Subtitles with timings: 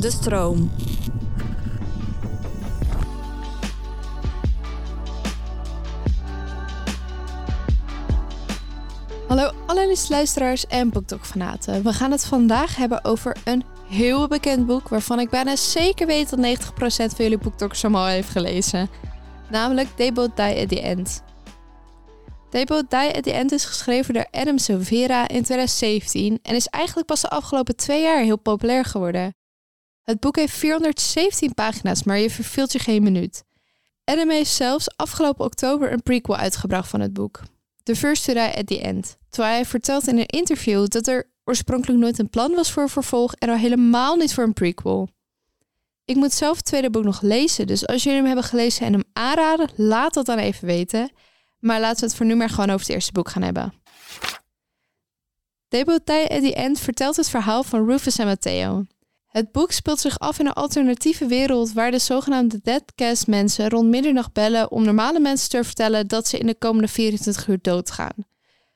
[0.00, 0.70] De stroom.
[9.28, 11.82] Hallo allerliefste luisteraars en BookTok-fanaten.
[11.82, 14.88] We gaan het vandaag hebben over een heel bekend boek...
[14.88, 18.88] waarvan ik bijna zeker weet dat 90% van jullie BookTokkers hem al heeft gelezen.
[19.50, 21.22] Namelijk They Both Die at the End.
[22.50, 26.38] They Both Die at the End is geschreven door Adam Silvera in 2017...
[26.42, 29.34] en is eigenlijk pas de afgelopen twee jaar heel populair geworden.
[30.10, 33.44] Het boek heeft 417 pagina's, maar je verveelt je geen minuut.
[34.04, 37.40] Adam heeft zelfs afgelopen oktober een prequel uitgebracht van het boek.
[37.82, 39.16] The First to at the End.
[39.28, 42.88] Terwijl hij vertelt in een interview dat er oorspronkelijk nooit een plan was voor een
[42.88, 45.08] vervolg en al helemaal niet voor een prequel.
[46.04, 48.92] Ik moet zelf het tweede boek nog lezen, dus als jullie hem hebben gelezen en
[48.92, 51.10] hem aanraden, laat dat dan even weten.
[51.58, 53.72] Maar laten we het voor nu maar gewoon over het eerste boek gaan hebben.
[55.68, 58.84] Debut Die at the End vertelt het verhaal van Rufus en Matteo.
[59.30, 63.88] Het boek speelt zich af in een alternatieve wereld waar de zogenaamde Deadcast mensen rond
[63.88, 68.14] middernacht bellen om normale mensen te vertellen dat ze in de komende 24 uur doodgaan.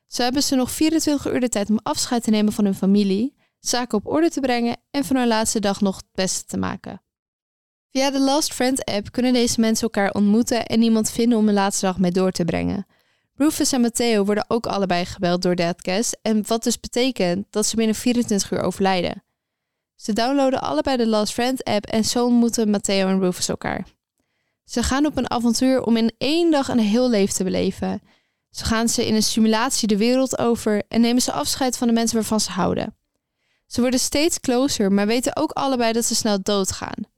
[0.06, 3.34] Zo hebben ze nog 24 uur de tijd om afscheid te nemen van hun familie,
[3.60, 7.02] zaken op orde te brengen en van hun laatste dag nog het beste te maken.
[7.90, 11.54] Via de Last Friend app kunnen deze mensen elkaar ontmoeten en iemand vinden om hun
[11.54, 12.86] laatste dag mee door te brengen.
[13.34, 17.76] Rufus en Matteo worden ook allebei gebeld door Deadcast en wat dus betekent dat ze
[17.76, 19.23] binnen 24 uur overlijden.
[19.94, 23.86] Ze downloaden allebei de Last Friend app en zo ontmoeten Matteo en Rufus elkaar.
[24.64, 28.02] Ze gaan op een avontuur om in één dag een heel leven te beleven.
[28.50, 31.92] Zo gaan ze in een simulatie de wereld over en nemen ze afscheid van de
[31.92, 32.96] mensen waarvan ze houden.
[33.66, 37.12] Ze worden steeds closer, maar weten ook allebei dat ze snel doodgaan.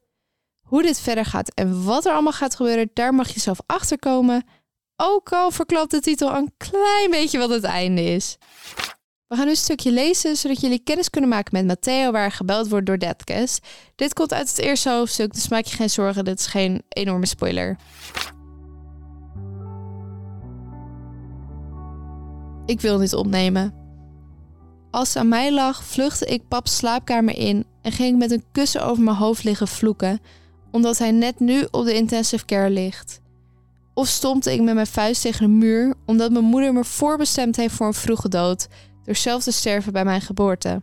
[0.60, 4.44] Hoe dit verder gaat en wat er allemaal gaat gebeuren, daar mag je zelf achterkomen.
[4.96, 8.36] Ook al verklapt de titel een klein beetje wat het einde is.
[9.28, 12.68] We gaan nu een stukje lezen, zodat jullie kennis kunnen maken met Matteo, waar gebeld
[12.68, 13.66] wordt door Deadcast.
[13.96, 17.26] Dit komt uit het eerste hoofdstuk, dus maak je geen zorgen, dit is geen enorme
[17.26, 17.76] spoiler.
[22.66, 23.74] Ik wil niet opnemen.
[24.90, 28.84] Als ze aan mij lag, vluchtte ik paps slaapkamer in en ging met een kussen
[28.84, 30.20] over mijn hoofd liggen vloeken,
[30.70, 33.20] omdat hij net nu op de intensive care ligt.
[33.94, 37.74] Of stompte ik met mijn vuist tegen een muur, omdat mijn moeder me voorbestemd heeft
[37.74, 38.68] voor een vroege dood,
[39.06, 40.82] door zelf te sterven bij mijn geboorte.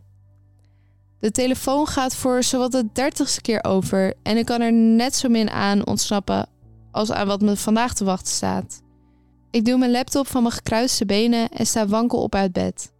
[1.20, 5.30] De telefoon gaat voor zowat de dertigste keer over en ik kan er net zo
[5.30, 6.48] min aan ontsnappen
[6.92, 8.82] als aan wat me vandaag te wachten staat.
[9.52, 12.92] Ik doe mijn laptop van mijn gekruiste benen en sta wankel op uit bed.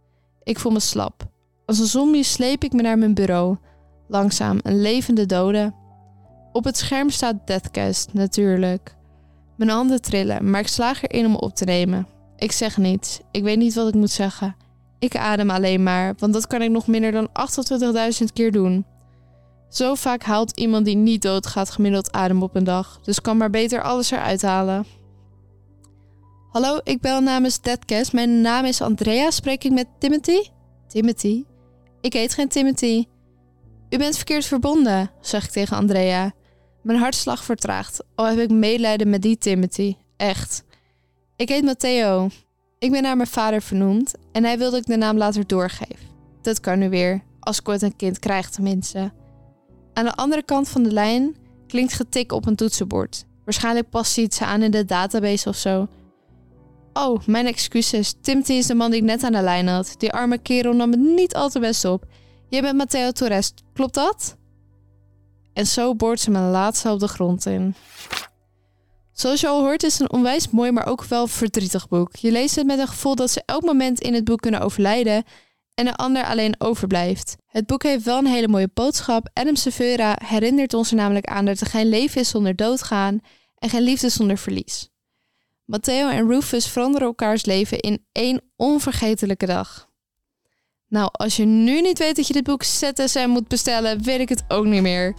[0.42, 1.26] Ik voel me slap.
[1.66, 3.56] Als een zombie sleep ik me naar mijn bureau.
[4.08, 5.74] Langzaam, een levende dode.
[6.52, 8.96] Op het scherm staat Deathcast, natuurlijk.
[9.56, 12.06] Mijn handen trillen, maar ik slaag erin om op te nemen.
[12.36, 13.20] Ik zeg niets.
[13.30, 14.56] Ik weet niet wat ik moet zeggen.
[15.04, 17.28] Ik adem alleen maar, want dat kan ik nog minder dan
[18.20, 18.86] 28.000 keer doen.
[19.68, 23.50] Zo vaak haalt iemand die niet doodgaat gemiddeld adem op een dag, dus kan maar
[23.50, 24.86] beter alles eruit halen.
[26.50, 28.12] Hallo, ik bel namens Deadcast.
[28.12, 29.30] Mijn naam is Andrea.
[29.30, 30.48] Spreek ik met Timothy?
[30.88, 31.44] Timothy?
[32.00, 33.04] Ik heet geen Timothy.
[33.90, 36.32] U bent verkeerd verbonden, zeg ik tegen Andrea.
[36.82, 39.96] Mijn hartslag vertraagt, al heb ik medelijden met die Timothy.
[40.16, 40.64] Echt.
[41.36, 42.28] Ik heet Matteo.
[42.78, 46.00] Ik ben naar mijn vader vernoemd en hij wilde ik de naam later doorgeef.
[46.42, 49.12] Dat kan nu weer, als ik ooit een kind krijg tenminste.
[49.92, 51.36] Aan de andere kant van de lijn
[51.66, 53.24] klinkt getik op een toetsenbord.
[53.44, 55.88] Waarschijnlijk past iets aan in de database of zo.
[56.92, 58.14] Oh, mijn excuses.
[58.20, 59.94] Timothy is de man die ik net aan de lijn had.
[59.98, 62.04] Die arme kerel nam het niet al te best op.
[62.48, 64.36] Je bent Matteo Torres, klopt dat?
[65.52, 67.74] En zo boort ze mijn laatste op de grond in.
[69.14, 72.16] Zoals je al hoort is het een onwijs mooi, maar ook wel verdrietig boek.
[72.16, 75.24] Je leest het met een gevoel dat ze elk moment in het boek kunnen overlijden
[75.74, 77.36] en de ander alleen overblijft.
[77.46, 79.28] Het boek heeft wel een hele mooie boodschap.
[79.32, 83.20] Adam Severa herinnert ons er namelijk aan dat er geen leven is zonder doodgaan
[83.58, 84.88] en geen liefde zonder verlies.
[85.64, 89.88] Matteo en Rufus veranderen elkaars leven in één onvergetelijke dag.
[90.88, 94.28] Nou, als je nu niet weet dat je dit boek ZSM moet bestellen, weet ik
[94.28, 95.14] het ook niet meer.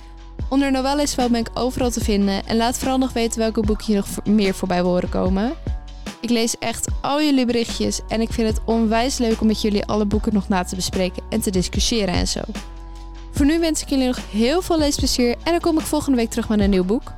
[0.50, 3.96] Onder Novellisveld ben ik overal te vinden en laat vooral nog weten welke boeken hier
[3.96, 5.54] nog meer voorbij horen komen.
[6.22, 9.86] Ik lees echt al jullie berichtjes en ik vind het onwijs leuk om met jullie
[9.86, 12.42] alle boeken nog na te bespreken en te discussiëren en zo.
[13.32, 16.30] Voor nu wens ik jullie nog heel veel leesplezier en dan kom ik volgende week
[16.30, 17.14] terug met een nieuw boek.